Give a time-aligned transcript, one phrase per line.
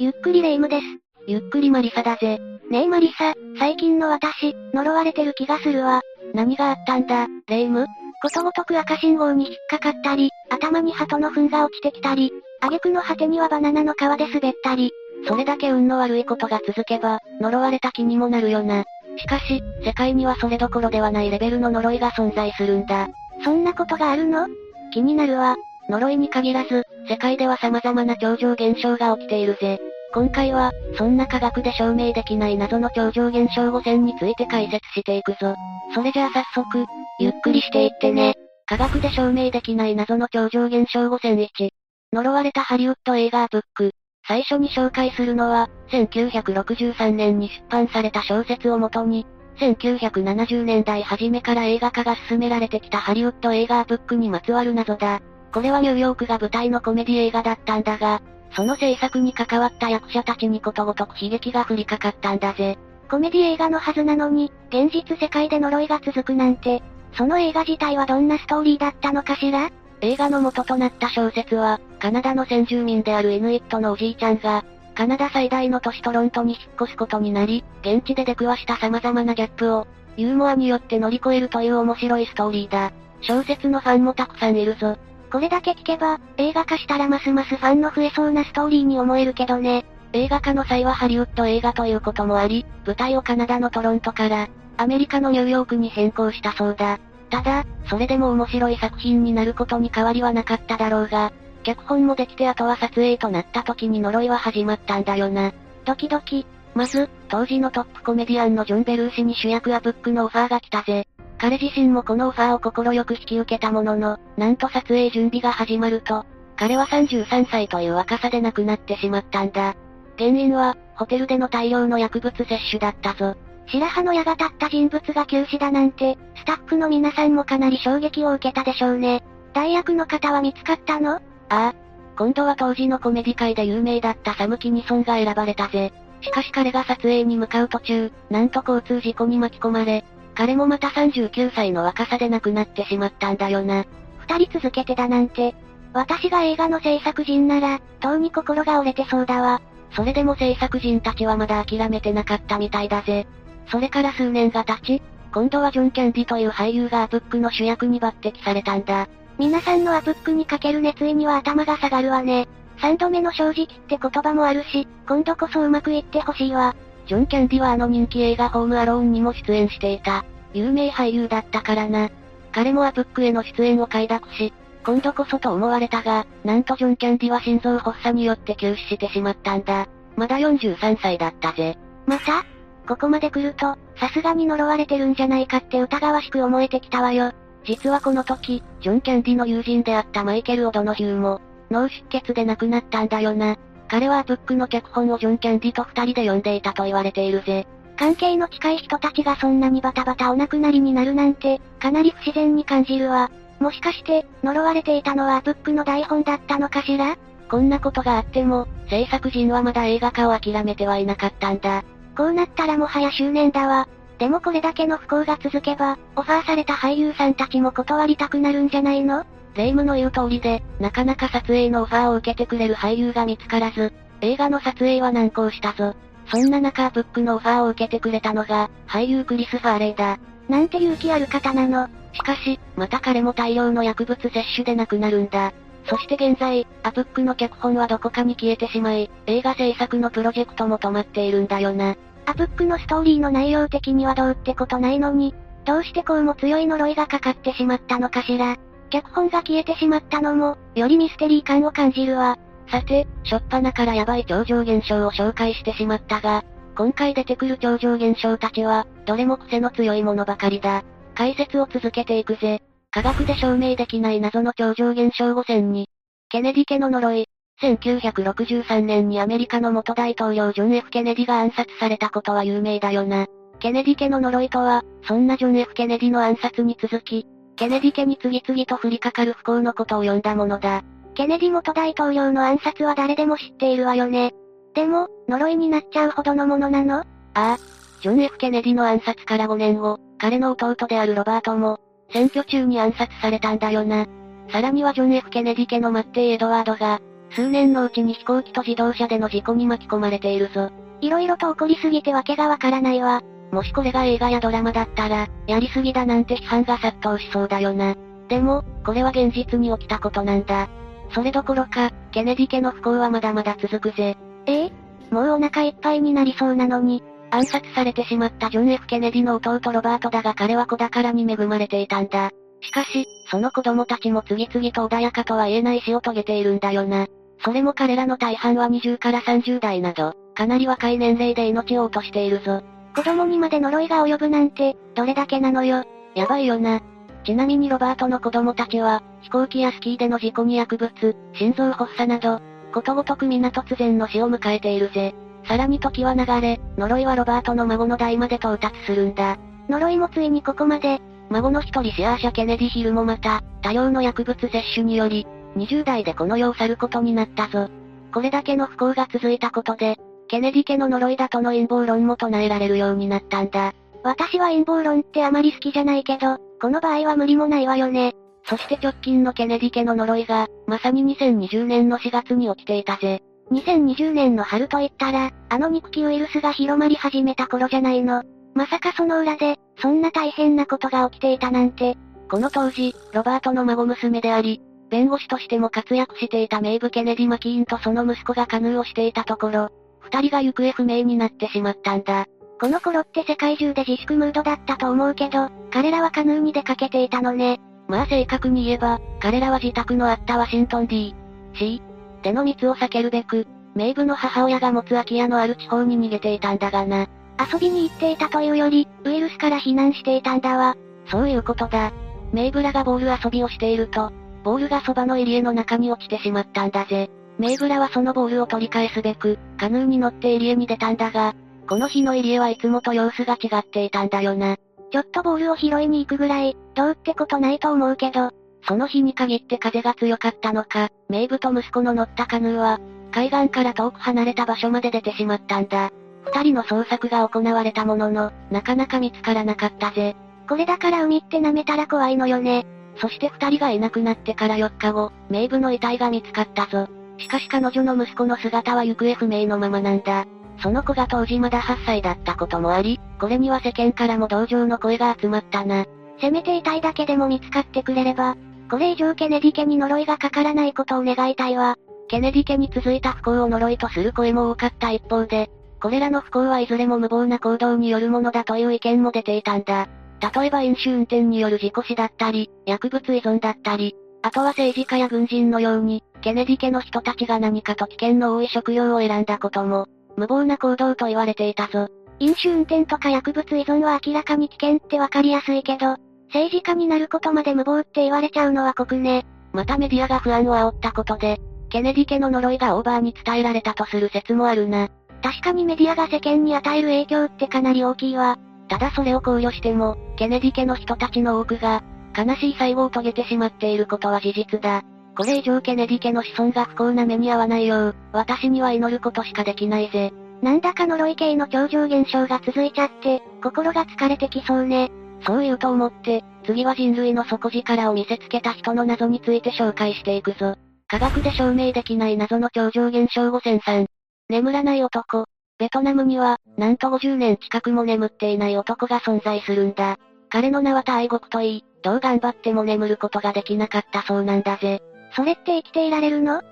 [0.00, 0.84] ゆっくりレ夢ムです。
[1.26, 2.38] ゆっくりマリサだぜ。
[2.70, 6.02] ねえマリサ、最近の私、呪われてる気がするわ。
[6.34, 7.86] 何があったんだ、レ夢ム？
[8.22, 14.92] ことごとく赤信号に引っかかったり、頭に鳩の糞が落ちてきたり、挙句の果てにはバナナの皮で滑ったり。
[15.26, 18.84] それだけ運の悪いことが続けば、呪われた気にもなるよな。
[19.16, 23.08] しかし、世界にはそれどころではないレベルの呪いが存在するんだ。
[23.42, 24.46] そんなことがあるの？
[24.92, 25.56] 気になるわ。
[25.90, 29.80] 呪いに限らず、世界では様々な超常現象が起きているぜ。
[30.14, 35.54] 今回は、そんな科学で証明できない謎の超常現象5選について解説していくぞ。
[35.94, 36.86] それじゃあ早速、
[37.20, 38.34] ゆっくりしていってね。
[38.66, 41.68] 科学で証明できない謎の超常現象5選1。
[42.12, 43.92] 呪われたハリウッド映画ブック。
[44.26, 49.26] 最初に紹介するのは、1963年に出版された小説をもとに、
[49.58, 55.20] 1970年代初めから映画化が進められてきたハリウッド映画ブックにまつわる謎だ。
[55.52, 58.20] これはニューヨークが舞台のコメディ映画だったんだが、
[58.52, 62.78] その制作に関わった役者たちにことごとく悲劇が降りかかったんだぜ。
[63.10, 66.82] コメディ映画のはずなのに、現実世界で呪いが続くなんて、
[67.14, 69.70] その映画自体はどんなストーリーだったのかしら？
[70.00, 82.92] 映画の元となった小説は、カナダの先住民であるイヌイットのおじいちゃんが、カナダ最大の都市トロントに引っ越すことになり、現地で出くわした様々なギャップを、ユーモアによって乗り越えるという面白いストーリーだ。
[83.20, 84.96] 小説のファンもたくさんいるぞ。
[85.30, 89.84] これだけ聞けば、映画化したらますますファンの増えそうなストーリーに思えるけどね。
[90.12, 96.98] 映画化の際はハリウッド映画ということもあり、舞台をカナダのトロントから、アメリカのニューヨークに変更したそうだ。
[97.30, 105.52] ただ、それでも面白い作品になることに変わりはなかっただろうが、脚本もできてあとは撮影となった時に呪いは始まったんだよな。
[105.84, 106.46] ドキドキ。
[106.74, 111.06] まず、当時のトップコメディアンのジョン・ベルーシに主役アブックのオファーが来たぜ。
[111.38, 116.26] 彼自身もこのオファーを快く引き受けたものの、なんと撮影準備が始まると、
[116.56, 119.76] 彼は33歳という若さで亡くなってしまったんだ。
[120.18, 123.36] 原因は、ホテルでの大量の薬物摂取だったぞ。
[123.68, 129.22] 白羽の矢が立った人物が急死だなんて、スタッフの皆さんもかなり衝撃を受けたでしょうね。
[129.52, 131.16] 代役の方は見つかったの？
[131.16, 131.20] あ
[131.50, 131.74] あ。
[132.16, 135.92] 今度は当時のコメディ界で有名だったサム・キニソンが選ばれたぜ。
[136.20, 140.04] しかし彼が撮影に向かう途中、なんと交通事故に巻き込まれ、
[140.38, 143.86] 彼もまた39歳の若さで亡くなってしまったんだよな。
[144.18, 145.56] 二人続けてだなんて。
[145.92, 149.60] 私が映画の制作人なら、とうに心が折れてそうだわ。
[149.96, 153.26] それでも制作人たちはまだ諦めてなかったみたいだぜ。
[153.66, 159.08] それから数年が経ち、今度はジョン・キャンディという俳優がアプックの主役に抜擢されたんだ。
[159.40, 162.46] 皆さんのアプックにかける熱意には頭が下がるわね。
[162.80, 166.76] 三度目の正直って言葉もあるし、今度こそうまくいってほしいわ。
[167.08, 170.26] ジョン・キャンディはあの人気映画ホームアローンにも出演していた。
[170.52, 172.10] 有名俳優だったからな。
[172.52, 174.52] 彼もアプックへの出演を快諾し、
[174.84, 179.88] 今度こそと思われたが、なんとジョン・キャンディは心臓発作によって急死してしまったんだ。
[180.16, 181.78] まだ43歳だったぜ。
[182.06, 182.44] また
[182.86, 187.32] ここまで来ると、さすがに呪われてるんじゃないかって疑わしく思えてきたわよ。
[187.64, 193.56] 実はこの時、ジョン・キャンディの友人であったマイケル・オドノヒューも、脳出血で亡くなったんだよな。
[193.88, 197.66] 彼はブックの脚本をジョン・キャンディと二人で読んでいたと言われているぜ。
[197.96, 203.30] 関係の近い人たちがそんなにバタバタお亡くなりになるなんて、かなり不自然に感じるわ。
[203.58, 207.16] もしかして、呪われていたのはブックの台本だったのかしら？
[207.50, 211.82] こんなことがあっても、制作陣はまだ映画化を諦めてはいなかったんだ。
[212.16, 213.88] こうなったらもはや執念だわ。
[214.18, 219.24] でもこれだけの不幸が続けば、オファーされた俳優さんたちも断りたくなるんじゃないの？
[219.54, 225.94] 霊夢の言う通りで、なかなか撮影のオファーを受けてくれる俳優が見つからず、映画の撮影は難航したぞ。
[226.30, 230.18] そんな中ブックのオファーを受けてくれたのが、俳優クリス・ファーレイだ。
[230.48, 231.88] なんて勇気ある方なの。
[232.12, 235.52] しかし、また彼も大量の薬物摂取で亡くなるんだ。
[235.86, 241.96] そして現在、アプックの脚本はどこかに消えてしまい、映画制作のプロジェクトも止まっているんだよな。
[242.26, 245.34] アプックのストーリーの内容的にはどうってことないのに、
[245.64, 248.56] どうしてこうも強い呪いがかかってしまったのかしら。
[248.88, 252.38] 脚本が消えてしまったのも、よりミステリー感を感じるわ。
[252.70, 256.44] さて、しょっぱなからヤバい超常現象を紹介してしまったが、
[256.76, 260.84] 今回出てくる超常現象たちは、どれも癖の強いものばかりだ。
[261.14, 262.62] 解説を続けていくぜ。
[262.90, 265.88] 科学で証明できない謎の超常現象5選に、
[266.28, 267.28] ケネディ家の呪い。
[267.60, 273.26] 1963年にアメリカの元大統領ジョン・ F・ ケネディが暗殺されたことは有名だよな。
[273.58, 277.26] ケネディ家の呪いとは、そんなジョン・ F・ ケネディの暗殺に続き、
[277.58, 280.84] ケネディ家に次々と降りかかる不幸のことを呼んだものだ。
[281.14, 284.32] ケネディ元大統領の暗殺は誰でも知っているわよね。
[284.74, 287.00] でも、呪いになっちゃうほどのものなの？
[287.00, 287.58] ああ。
[288.00, 291.80] ジョン・ F・ ケネディの暗殺から5年後、彼の弟であるロバートも、
[292.12, 294.06] 選挙中に暗殺されたんだよな。
[294.52, 297.00] さらにはジョン・ F・ ケネディ家のマッテイ・エドワードが、
[297.30, 300.70] 数年のうちに飛行機と自動車での事故に巻き込まれているぞ。
[301.00, 303.20] 色々と起こりすぎてわけがわからないわ。
[303.50, 307.94] もしこれが映画やドラマだったら、やりすぎだなんて批判が殺到しそうだよな。
[308.28, 310.68] でも、これは現実に起きたことなんだ。
[311.14, 314.16] それどころか、ケネディ家の不幸はまだまだ続くぜ。
[314.46, 314.64] え？
[314.66, 314.72] え
[315.10, 317.02] もうお腹いっぱいになりそうなのに。
[317.30, 322.30] 暗殺されてしまったジョン・ F・ ケネディの弟ロバートだが彼は子宝に恵まれていたんだ。
[322.60, 327.06] しかし、その子供たちも次々と穏やかとは言えない死を遂げているんだよな。
[327.44, 332.62] それも彼らの大半は20から30代など、かなり若い年齢で命を落としているぞ。
[332.98, 335.84] 子供にまで呪いが及ぶなんて、どれだけなのよ。
[336.16, 336.80] やばいよな。
[337.22, 340.90] ちなみにロバートの子供たちは、飛行機やスキーでの事故に薬物、
[341.34, 342.40] 心臓発作など、
[342.74, 345.14] ことごとく皆突然の死を迎えているぜ。
[345.46, 349.36] さらに時は流れ、呪いはロバートの孫の代まで到達するんだ。
[349.68, 351.00] 呪いもついにここまで。
[351.30, 355.24] 孫の一人シアーシャ・ケネディ・ヒルもまた、多量の薬物摂取により、
[355.56, 357.68] 20代でこの世を去ることになったぞ。
[358.12, 359.98] これだけの不幸が続いたことで、
[360.28, 363.72] ケネディ家の呪いだとの陰謀論も唱えられるようになったんだ。
[364.04, 368.14] 私は陰謀論ってあまり好きじゃないけど、この場合は無理もないわよね。
[368.44, 373.22] そして直近のケネディ家の呪いが、まさに2020年の4月に起きていたぜ。
[373.50, 378.22] 2020年の春と言ったら、あの憎きウイルスが広まり始めた頃じゃないの。
[378.54, 381.96] まさかその裏で、そんな大変なことが起きていたなんて。
[382.30, 384.60] この当時、ロバートの孫娘であり、
[384.90, 389.70] 弁護士としても活躍していたメイブ・ケネディ・マキーンとその息子がカヌーをしていたところ、
[390.12, 392.26] 二人が行方不明になってしまったんだ。
[392.60, 397.60] この頃って世界中で自粛ムードだったと思うけど、彼らはカヌーに出かけていたのね。
[397.86, 401.14] まあ正確に言えば、彼らは自宅のあったワシントン D、
[401.54, 401.82] C、
[402.22, 407.06] での密を避けるべく、メイブの母親が持つ空き家のある地方に逃げていたんだがな。
[407.52, 410.76] 遊びに行っていたというより、ウイルスから避難していたんだわ。
[411.10, 411.92] そういうことだ。
[412.32, 414.10] メイブラがボール遊びをしていると、
[414.42, 417.08] ボールがそばの入り江の中に落ちてしまったんだぜ。
[417.38, 421.34] メイブラはそのボールを取り返すべく、カヌーに乗って入江に出たんだが、
[421.68, 424.56] この日の入江はいつもと様子が違っていたんだよな。
[424.90, 428.30] ちょっとボールを拾いに行くぐらい、どうってことないと思うけど、
[428.66, 432.80] その日に限って風が強かったのか、メイブと息子の乗ったカヌーは、
[433.12, 435.90] 海岸から遠く離れた場所まで出てしまったんだ。
[436.24, 440.16] 二人の捜索が行われたものの、なかなか見つからなかったぜ。
[440.48, 442.66] これだから海って舐めたら怖いのよね。
[442.96, 446.88] そして二人がいなくなってから4日後、メイブの遺体が見つかったぞ。
[447.18, 450.26] しかし彼女の息子の姿は行方不明のままなんだ。
[450.62, 455.86] その子が当時まだ8歳だったこともあり、これには世間からも同情の声が集まったな。
[456.20, 458.36] せめて遺体だけでも見つかってくれれば、
[458.70, 461.76] これ以上ケネディ家に呪いがかからないことを願いたいわ。
[462.08, 465.48] ケネディ家に続いた不幸を呪いとする声も多かった一方で、
[465.80, 469.88] これらの不幸はいずれも無謀な行動によるものだという意見も出ていたんだ。
[470.34, 481.88] 例えば飲酒運転による事故死だったり、薬物依存だったり、あとは政治家や軍人のように、ケネディ家の人たちが何かと危険の多い職業を選んだことも、無謀な行動と言われていたぞ。
[482.18, 489.24] 飲酒運転とか薬物依存は明らかに危険ってわかりやすいけど、政治家になることまで無謀って言われちゃうのは酷ね。
[489.54, 494.90] またメディアが不安を煽ったことで、ケネディ家の呪いがオーバーに伝えられたとする説もあるな。
[495.22, 498.36] 確かにメディアが世間に与える影響ってかなり大きいわ。
[498.68, 501.82] ただそれを考慮しても、ケネディ家の人たちの多くが、
[502.14, 504.82] 悲しい最後を遂げてしまっていることは事実だ。
[505.18, 510.12] これ以上ケネディ家の子孫が不幸な目に遭わないよう、私には祈ることしかできないぜ。
[510.42, 514.92] なんだか呪い系の超常現象が続いちゃって、心が疲れてきそうね。
[515.26, 520.54] そう言うと思って、次は人類の底力を見せつけた人の謎について紹介していくぞ。
[520.86, 523.86] 科学で証明できない謎の超常現象5003。
[524.28, 525.24] 眠らない男。
[525.58, 529.98] ベトナムには、なんと50年近くも眠っていない男が存在するんだ。
[530.30, 534.80] 彼の名は大国といい、どう頑張っても眠ることができなかったそうなんだぜ。
[535.18, 536.42] それって生きていられるの？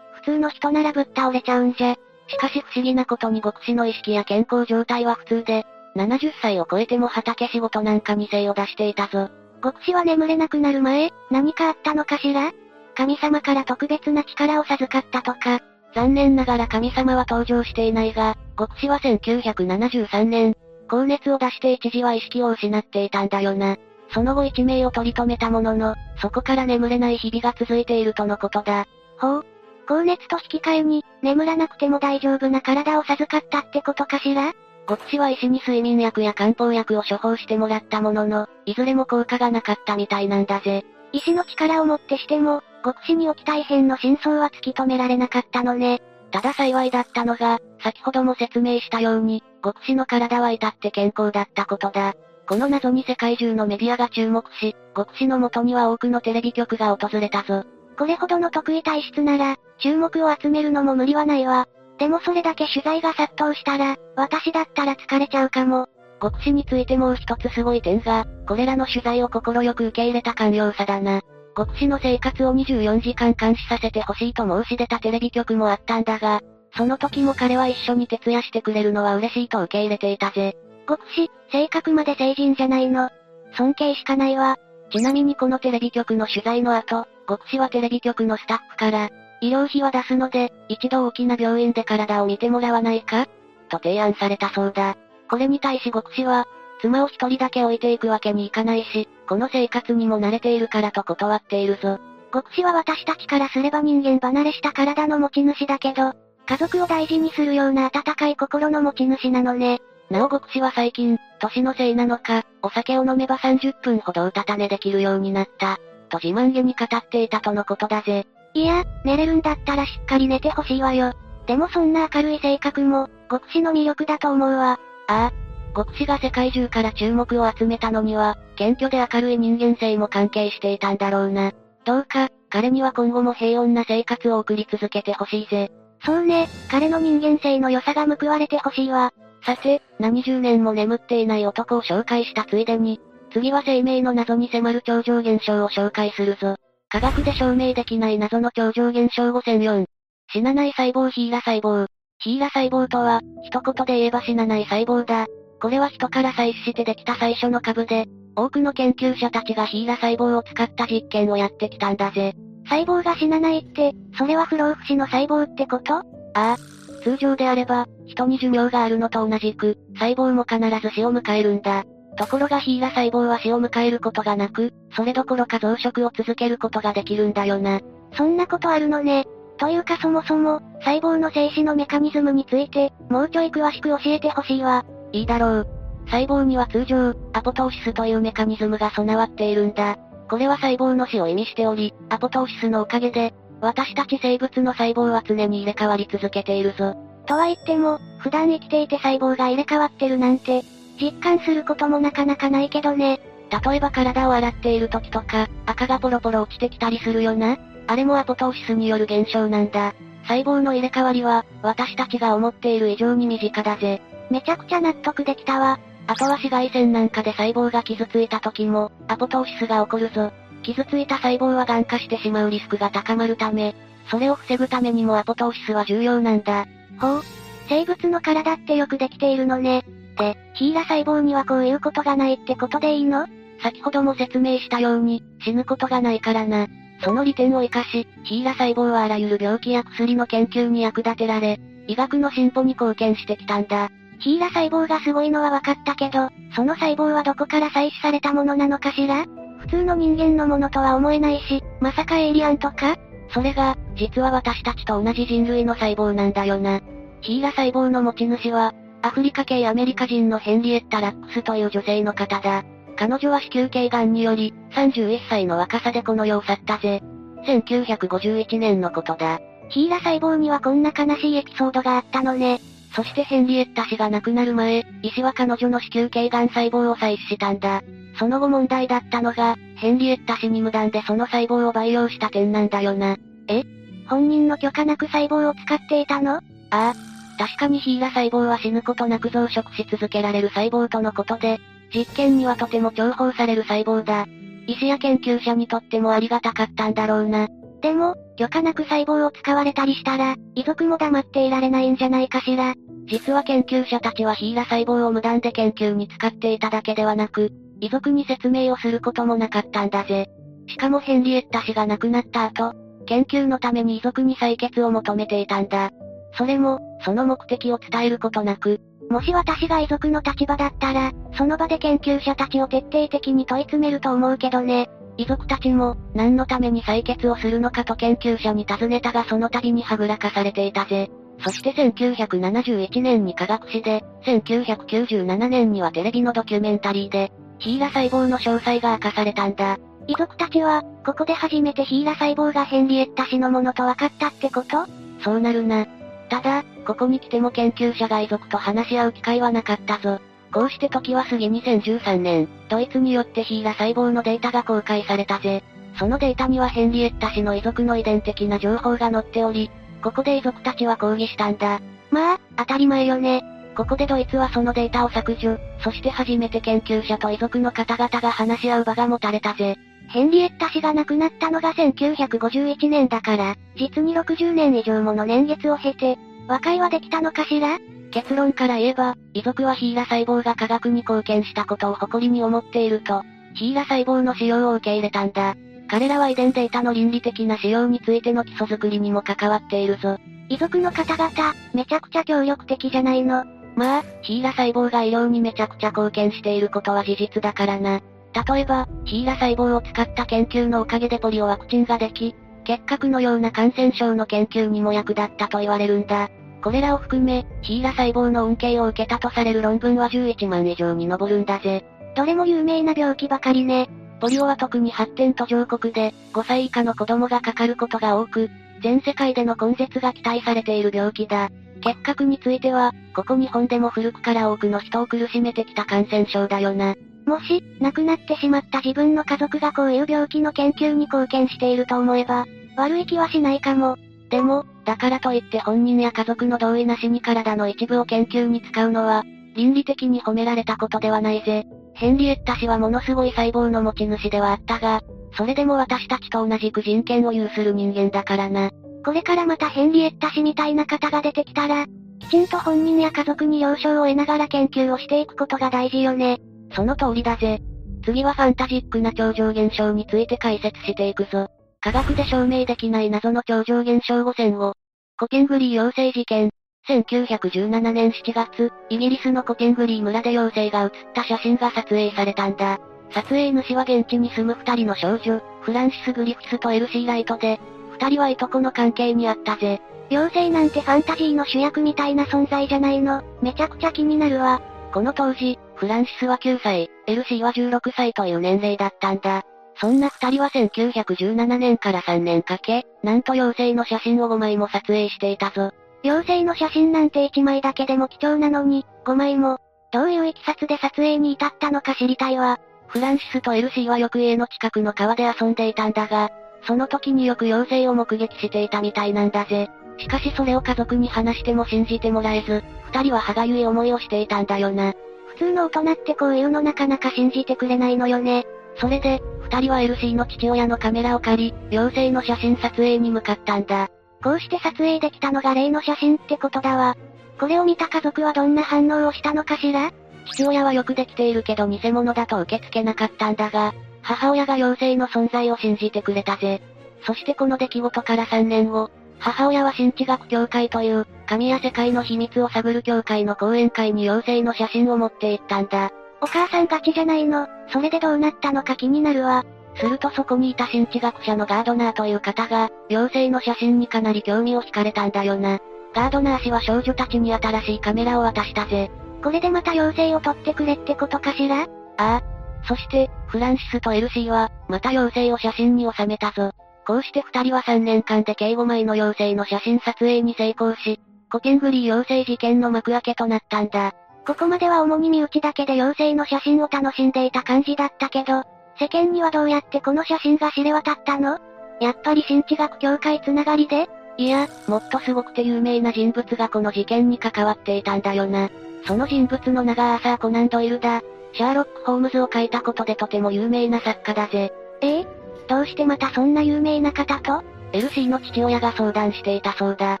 [0.22, 1.96] 普通の人ならぶっ倒れちゃうんじゃ。
[2.28, 9.30] しかし不思議なことに極死の意識や健康状態は普通で、70歳を超えても畑仕事なんかに精を出していたぞ。
[9.64, 12.52] 極死は眠れなくなる前、何かあったのかしら？
[12.94, 15.60] 神様から特別な力を授かったとか。
[15.92, 20.54] 残念ながら神様は登場していないが、極死は1973年、
[20.88, 23.76] 高熱を出して一時は意識を失っていたんだよな。
[24.10, 28.86] その後一命を取り留めたものの、そこから眠れない日々が続いているとのことだ。
[29.18, 29.46] ほう。
[29.88, 34.52] 高熱と引き換えに、眠らなくても大丈夫な体を授かったってことかしら？
[34.88, 40.84] 極死は医師に睡眠薬や漢方薬を処方してもらったものの、いずれも効果がなかったみたいなんだぜ。
[41.12, 46.02] 医師の力をもってしても、極死に起きた異変の真相は突き止められなかったのね。
[46.30, 52.14] ただ幸いだったのが、先ほども説明したように、極死の体は至って健康だったことだ。
[52.48, 57.64] この謎に世界中のメディアが注目し、極死の元には多くのテレビ局が訪れたぞ。
[57.98, 61.66] これほどの得意体質なら、注目を集めるのも無理はないわ。
[61.98, 65.88] でもそれだけ取材が殺到したら、私だったら疲れちゃうかも。
[66.20, 71.22] 極死についてもう一つすごい点が、これらの取材を快く受け入れた寛容さだな。
[71.56, 76.42] 極死の生活を24時間監視させてほしいと申し出たテレビ局もあったんだが、
[76.76, 80.56] その時も彼は一緒に徹夜してくれるのは嬉しいと受け入れていたぜ。
[80.86, 83.10] 極死、性格まで成人じゃないの。
[83.56, 84.58] 尊敬しかないわ。
[84.90, 93.26] ちなみにこのテレビ局の取材の後、極死はテレビ局のスタッフから、医療費は出すので、一度大きな病院で体を見てもらわないか？
[93.68, 94.96] と提案されたそうだ。
[95.28, 96.46] これに対し極死は、
[96.80, 101.98] 妻を一人だけ置いていくわけにいかないし、この生活にも慣れているからと断っているぞ。
[102.32, 106.12] 極死は私たちからすれば人間離れした体の持ち主だけど、
[106.46, 109.80] 家族を大事にするような温かい心の持ち主なのね。
[110.10, 118.26] なお極死は最近、年のせいなのか、お酒を飲めば30分ほどうたた寝できるようになった、と自慢げに語っていたとのことだぜ。
[118.54, 121.12] いや、寝れるんだったらしっかり寝てほしいわよ。
[121.46, 124.78] でもそんな明るい性格も、極死の魅力だと思うわ。
[125.08, 125.32] ああ。
[125.74, 131.52] 極死が世界中から注目を集めたのには、謙虚で明るい人間性も関係していたんだろうな。
[131.84, 135.70] どうか、彼には今後も平穏な生活を送り続けてほしいぜ。
[136.04, 139.12] そうね、彼の人間性の良さが報われてほしいわ。
[139.46, 143.00] さて、何十年も眠っていない男を紹介したついでに、
[143.32, 146.56] 次は生命の謎に迫る超常現象を紹介するぞ。
[146.88, 149.84] 科学で証明できない謎の超常現象5004。
[150.32, 151.86] 死なない細胞ヒーラ細胞。
[152.18, 155.26] ヒーラ細胞とは、一言で言えば死なない細胞だ。
[155.62, 162.34] これは人から採取してできた最初の株で、多くの研究者たちがヒーラ細胞を使った実験をやってきたんだぜ。
[162.64, 165.94] 細胞が死なないって、それは不老不死の細胞ってこと？
[165.94, 166.02] あ
[166.34, 166.75] あ。
[167.06, 171.84] 通常であれば、人に寿命があるのと同じく、細胞も必ず死を迎えるんだ。
[172.16, 177.80] ところがヒーラ細胞は死を迎えることがなく、それどころか増殖を続けることができるんだよな。
[178.16, 179.24] そんなことあるのね。
[179.56, 184.84] というかそもそも、細胞の静止のメカニズムについて、もうちょい詳しく教えてほしいわ。
[185.12, 185.66] いいだろう。
[186.06, 189.96] 細胞には通常、アポトーシスというメカニズムが備わっているんだ。
[190.28, 196.96] これは細胞の死を意味しており、アポトーシスのおかげで、私たち生物の細胞は常に入れ替わり続けているぞ。
[197.26, 200.62] とは言っても、普段生きていて細胞が入れ替わってるなんて、
[201.00, 203.20] 実感することもなかなかないけどね。
[203.50, 207.58] 例えば体を洗っている時とか、赤がポロポロ落ちてきたりするよな。
[207.86, 209.94] あれもアポトーシスによる現象なんだ。
[210.24, 214.02] 細胞の入れ替わりは、私たちが思っている以上に身近だぜ。
[214.30, 215.78] めちゃくちゃ納得できたわ。
[216.08, 220.32] あとは紫外線なんかで細胞が傷ついた時も、アポトーシスが起こるぞ。
[220.62, 223.74] 傷ついた細胞は癌化してしまうリスクが高まるため、
[224.10, 226.66] それを防ぐためにもアポトーシスは重要なんだ。
[227.00, 227.22] ほう。
[227.68, 229.84] 生物の体ってよくできているのね。
[230.16, 233.26] で、ヒーラ細胞にはこういうことがないってことでいいの？
[233.62, 236.68] 先ほども説明したように、死ぬことがないからな。
[237.02, 243.90] その利点を活かし、ヒーラ細胞はあらゆる病気や薬の研究に役立てられ、医学の進歩に貢献してきたんだ。
[244.18, 249.26] ヒーラ細胞がすごいのは分かったけど、その細胞はどこから採取されたものなのかしら？
[249.66, 252.96] 普通の人間のものとは思えないし、まさかエイリアンとか？
[253.30, 256.80] それが、実は私たちと同じ人類の細胞なんだよな。
[257.20, 262.64] ヒーラ細胞の持ち主は、アフリカ系アメリカ人のヘンリエッタ・ラックスという女性の方だ。
[262.96, 267.02] 彼女は子宮頸がんにより、31歳の若さでこの世を去ったぜ。
[267.46, 269.40] 1951年のことだ。
[269.68, 272.60] ヒーラ細胞にはこんな悲しいエピソードがあったのね。
[272.96, 277.82] そしてヘンリエッタ氏が亡くなる前、医師は彼女の子宮頸がん細胞を採取したんだ。
[278.18, 283.18] その後問題だったのが、ヘンリエッタ氏に無断でその細胞を培養した点なんだよな。
[283.48, 283.64] え？
[284.08, 286.36] 本人の許可なく細胞を使っていたの？
[286.36, 286.94] ああ。
[287.38, 291.58] 確かにヒーラ細胞は死ぬことなく増殖し続けられる細胞とのことで、
[291.94, 294.26] 実験にはとても重宝される細胞だ。
[294.66, 297.48] 医師や研究者にとってもありがたかったんだろうな。
[297.82, 302.74] でも、許可なく細胞を使われたりしたら、遺族も黙っていられないんじゃないかしら。
[303.06, 310.28] 実は研究者たちはヒーラ細胞を無断で研究に使っていただけではなく、遺族に説明をすることもなかったんだぜ。
[310.68, 312.72] しかもヘンリエッタ氏が亡くなった後、
[313.06, 315.90] 研究のために遺族に採血を求めていたんだ。
[316.36, 324.88] それも、その目的を伝えることなく、もし私が遺族の立場だったら、その場で研究者たちを徹底的に問い詰めると思うけどね。
[325.16, 331.10] 遺族たちも、何のために採血をするのかと研究者に尋ねたがその度にはぐらかされていたぜ。
[331.38, 339.78] そして1971年に科学誌で、1997年にはテレビのドキュメンタリーで、ヒーラ細胞の詳細が明かされたんだ。
[340.08, 344.86] 遺族たちは、ここで初めてヒーラ細胞がヘンリエッタ氏のものと分かったってこと？
[345.22, 345.86] そうなるな。
[346.28, 350.20] ただ、ここに来ても研究者が遺族と話し合う機会はなかったぞ。
[350.52, 355.62] こうして時は過ぎ2013年、ドイツによってヒーラ細胞のデータが公開されたぜ。
[355.98, 359.70] そのデータにはヘンリエッタ氏の遺族の遺伝的な情報が載っており、
[360.02, 361.80] ここで遺族たちは抗議したんだ。
[362.10, 363.42] まあ、当たり前よね。
[363.76, 369.76] ここでドイツはそのデータを削除、そして初めて研究者と遺族の方々が話し合う場が持たれたぜ。
[370.08, 376.16] ヘンリエッタ氏が亡くなったのが1951年だから、実に60年以上もの年月を経て、
[376.48, 377.78] 和解はできたのかしら？
[378.12, 383.24] 結論から言えば、遺族はヒーラ細胞が科学に貢献したことを誇りに思っていると、
[383.54, 385.56] ヒーラ細胞の使用を受け入れたんだ。
[385.88, 390.18] 彼らは遺伝データの倫理的な使用についての基礎作りにも関わっているぞ。
[390.48, 393.44] 遺族の方々、めちゃくちゃ協力的じゃないの。
[393.76, 398.00] まあ、ヒーラ細胞が医療にめちゃくちゃ貢献していることは事実だからな。
[398.48, 406.30] 例えば、ヒーラ細胞を使った研究のおかげでポリオワクチンができ、結核のような感染症の研究にも役立ったと言われるんだ。
[406.62, 411.84] これらを含め、ヒーラ細胞の恩恵を受けたとされる論文は11万以上に上るんだぜ。
[412.16, 413.88] どれも有名な病気ばかりね。
[414.20, 418.50] ポリオは特に発展途上国で、5歳以下の子供がかかることが多く、
[418.82, 421.50] 全世界での根絶が期待されている病気だ。
[421.82, 426.94] 結核については、ここ日本でも古くから多くの人を苦しめてきた感染症だよな。
[427.26, 432.46] もし、亡くなってしまった自分の家族がこういう病気の研究に貢献していると思えば、
[432.76, 433.96] 悪い気はしないかも。
[434.30, 439.24] でも、だからといって本人や家族の同意なしに体の一部を研究に使うのは、
[439.56, 441.66] 倫理的に褒められたことではないぜ。
[441.96, 445.00] ヘンリエッタ氏はものすごい細胞の持ち主ではあったが、
[445.36, 448.70] それでも私たちと同じく人権を有する人間だからな。
[449.04, 451.86] これからまたヘンリエッタ氏みたいな方が出てきたら、
[452.20, 456.38] きちんと本人や家族に了承を得ながら研究をしていくことが大事よね。
[456.74, 457.60] その通りだぜ。
[458.04, 461.48] 次はファンタジックな超常現象について解説していくぞ。
[461.80, 464.74] 科学で証明できない謎の超常現象5選を。
[465.18, 466.50] コケングリー妖精事件。
[466.88, 472.78] 1917年7月、イギリスのコケングリー村で妖精が写った写真が撮影されたんだ。
[473.10, 477.58] 撮影主は現地に住む二人の少女、フランシス・グリフィスとエルシー・ライトで、
[477.98, 479.80] 二人はいとこの関係にあったぜ。
[480.10, 483.22] 妖精なんてファンタジーの主役みたいな存在じゃないの。
[483.42, 484.62] めちゃくちゃ気になるわ。
[484.92, 489.42] この当時、フランシスは9歳、エルシーは16歳という年齢だったんだ。
[489.80, 495.72] そんな二人は1917年から3年かけ、なんと妖精の写真を5枚も撮影していたぞ。
[496.06, 499.58] 妖精の写真なんて1枚だけでも貴重なのに、5枚も。
[499.92, 502.60] どういう経緯で撮影に至ったのか知りたいわ。
[502.86, 506.30] フランシスとエルシーはよく家の近くの川で遊んでいたんだが、
[506.64, 509.68] その時によく妖精を目撃していたみたいなんだぜ。
[509.98, 514.92] しかしそれを家族に話しても信じてもらえず、二人は歯がゆい思いをしていたんだよな。
[515.34, 518.46] 普通の大人ってこういうのなかなか信じてくれないのよね。
[518.76, 523.88] それで、二人は LC の父親のカメラを借り、妖精の写真撮影に向かったんだ。
[524.26, 526.96] こうして撮影できたのが例の写真ってことだわ。
[527.38, 529.92] これを見た家族はどんな反応をしたのかしら？
[530.24, 536.60] 父親はよくできているけど偽物だと受け付けなかったんだが、母親が妖精の存在を信じてくれたぜ。
[537.06, 545.92] そしてこの出来事から3年後、母親は新知学協会という、神や世界の秘密を探る協会の講演会に妖精の写真を持って行ったんだ。
[546.20, 547.46] お母さんガチじゃないの。
[547.72, 549.44] それでどうなったのか気になるわ。
[549.78, 555.58] するとそこにいた新知学者のガードナーという方が、妖精の写真にかなり興味を惹かれたんだよな。
[555.94, 558.90] ガードナー氏は少女たちに新しいカメラを渡したぜ。
[559.22, 561.62] これでまた妖精を撮ってくれってことかしら？
[561.62, 562.22] ああ。
[562.66, 566.50] そして、フランシスとエルシーは、また妖精を写真に収めたぞ。
[566.86, 573.92] こうして二人は3年間で計5枚の妖精の写真撮影に成功し、コケングリー妖精事件の幕開けとなったんだ。
[574.26, 578.44] ここまでは主に身内だけで妖精の写真を楽しんでいた感じだったけど、
[578.78, 581.38] 世間にはどうやってこの写真が知れ渡ったの？
[581.80, 583.88] やっぱり新知学協会つながりで？
[584.18, 588.50] いや、もっとすごくて有名な人物がこの事件に関わっていたんだよな。
[588.86, 591.02] その人物の名がアーサー・コナン・ドイルだ。
[591.32, 594.52] シャーロック・ホームズを書いたことでとても有名な作家だぜ。
[594.80, 595.06] ええ？
[595.48, 597.42] どうしてまたそんな有名な方と？
[597.72, 600.00] エルシーの父親が相談していたそうだ。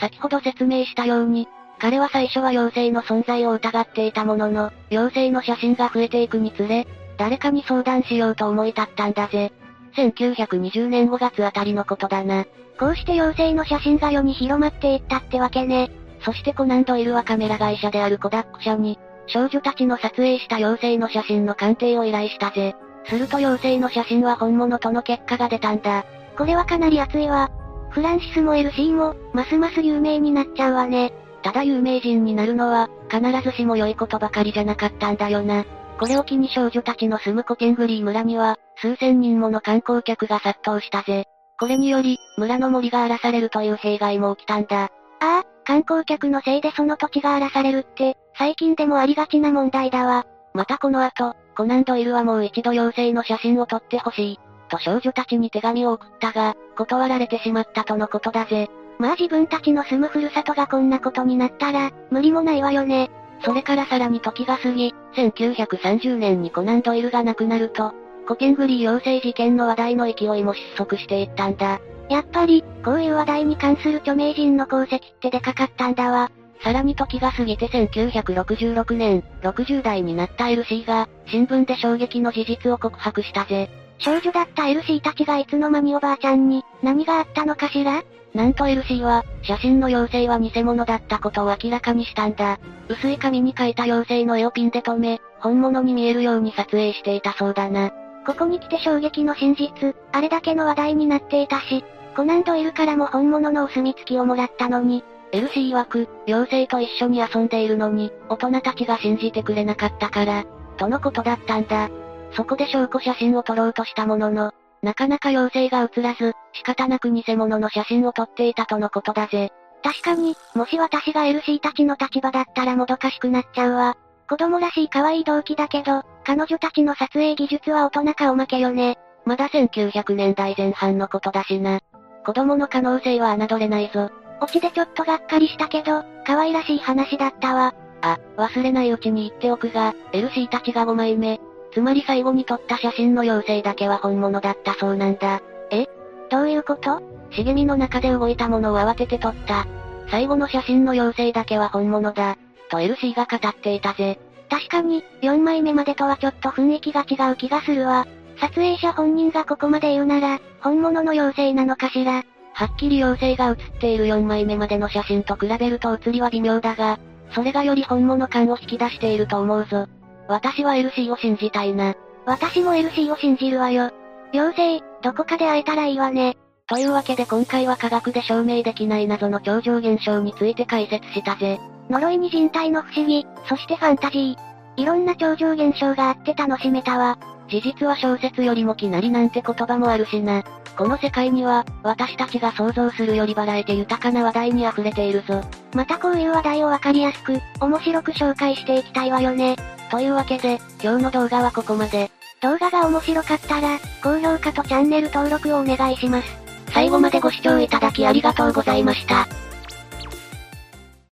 [0.00, 6.86] 先ほど説明したように、彼は最初は妖精の存在を疑っていたものの、妖精の写真が増えていくにつれ、
[7.22, 9.52] 誰かに相談しようと思い立ったんだぜ。
[9.94, 12.46] 1920年5月あたりのことだな。
[12.80, 15.92] こうして妖精の写真が世に広まっていったってわけね。
[16.24, 22.74] そしてコナンドイルはカメラ会社であるコダック社に、少女たちの撮影した妖精の写真の鑑定を依頼したぜ。
[23.06, 26.04] すると妖精の写真は本物との結果が出たんだ。
[26.36, 27.52] これはかなり熱いわ。
[27.90, 31.12] フランシスも LC も、ますます有名になっちゃうわね。
[31.44, 35.64] ただ有名人になるのは、必ずしも良いことばかりじゃなかったんだよな。
[36.02, 41.26] これを機に少女たちの住むコケングリー村には、数千人もの観光客が殺到したぜ。
[41.60, 44.86] これにより、村の森が荒らされるという弊害も起きたんだ。
[44.86, 44.88] あ
[45.20, 50.26] あ、観光客のせいでその土地が荒らされるって、最近でもありがちな問題だわ。
[50.54, 54.40] またこの後、コナンドイルはもう一度妖精の写真を撮ってほしい。
[54.70, 58.68] と少女たちに手紙を送ったが、断られてしまったとのことだぜ。
[58.98, 63.08] まあ自分たちの住むふるさとがこんなことになったら、無理もないわよね。
[63.44, 67.92] それからさらに時が過ぎ、1930年にコナンドイルが亡くなると、
[68.26, 71.80] コケングリー妖精事件の話題の勢いも失速していったんだ。
[72.08, 76.30] やっぱり、こういう話題に関する著名人の功績ってでかかったんだわ。
[76.62, 83.70] さらに時が過ぎて1966年、60代になった LC が、新聞で衝撃の事実を告白したぜ。
[84.04, 88.02] 少女だったエルシーたちがいつの間におばあちゃんに、何があったのかしら？
[88.34, 92.58] なんとエルシーは、写真の妖精は偽物だったことを明らかにしたんだ。
[92.88, 97.92] 薄い紙に描いた妖精の絵をピンで留め、本物に見えるように撮影していたそうだな。
[98.26, 101.84] ここに来て衝撃の真実、あれだけの話題になっていたし、
[102.16, 110.44] コナンドイルからも本物のお墨付きをもらったのに、エルシー曰く、妖精と一緒に遊んでいるのに、大人たちが信じてくれなかったから、
[110.76, 111.88] とのことだったんだ。
[112.32, 119.52] そこで証拠写真を撮ろうとしたものの、なかなか妖精が映らず、仕方なく偽物の写真を撮っていたとのことだぜ。
[119.82, 123.96] 確かに、もし私が LC たちの立場だったらもどかしくなっちゃうわ。
[124.28, 128.96] 子供らしい可愛い動機だけど、彼女たちの撮影技術は大人かおまけよね。
[129.24, 131.80] まだ1900年代前半のことだしな。
[132.24, 134.10] 子供の可能性は侮れないぞ。
[134.40, 137.74] オチでちょっとがっかりしたけど、可愛らしい話だったわ。
[138.00, 141.40] あ、忘れないうちに言っておくが、LC たちが5枚目。
[141.72, 145.40] つまり最後に撮った写真の妖精だけは本物だったそうなんだ。
[145.70, 145.86] え？
[146.30, 147.02] どういうこと？
[147.30, 149.66] 茂みの中で動いたものを慌てて撮った。
[150.10, 152.36] 最後の写真の妖精だけは本物だ。
[152.70, 154.18] と LC が語っていたぜ。
[154.50, 158.06] 確かに、4枚目までとはちょっと雰囲気が違う気がするわ。
[158.38, 162.22] 撮影者本人がここまで言うなら、本物の妖精なのかしら。
[162.54, 166.98] はっきり妖精が写っている4枚目までの写真と比べると写りは微妙だが、
[167.34, 169.86] それがより本物感を引き出していると思うぞ。
[170.32, 171.94] 私は LC を信じたいな。
[172.24, 173.90] 私も LC を信じるわよ。
[174.32, 176.38] 妖精、どこかで会えたらいいわね。
[176.68, 181.60] というわけで今回は科学で証明できない謎の超常現象について解説したぜ。
[181.90, 184.51] 呪いに人体の不思議、そしてファンタジー。
[184.76, 187.18] いろんな超常現象があって楽しめたわ。
[187.48, 190.42] 事実は小説よりもきなりなんて言葉もあるしな。
[190.76, 195.42] この世界には、私たちが想像するよりバラエティ豊かな話題に溢れているぞ。
[195.74, 199.56] またこういう話題をわかりやすく、面白く紹介していきたいわよね。
[199.90, 202.10] というわけで、今日の動画はここまで。
[202.40, 206.28] 動画が面白かったら、高評価とチャンネル登録をお願いします。
[206.72, 209.28] 最後までご視聴いただきありがとうございました。